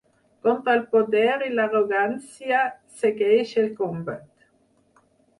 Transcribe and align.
Contra 0.45 0.73
el 0.75 0.79
poder 0.93 1.33
i 1.47 1.49
l’arrogància, 1.57 2.61
segueix 3.01 3.53
el 3.65 3.69
combat. 3.83 4.49